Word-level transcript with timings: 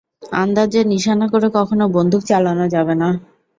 আন্দাজে 0.35 0.81
নিশানা 0.91 1.25
করে 1.33 1.47
কখনও 1.57 1.85
বন্দুক 1.95 2.21
চালানো 2.29 2.65
যাবে 2.75 2.95
না। 2.95 3.09